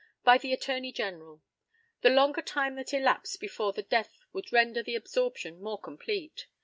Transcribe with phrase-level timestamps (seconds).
[0.23, 1.43] By the ATTORNEY GENERAL:
[2.01, 6.47] The longer time that elapsed before the death would render the absorption more complete.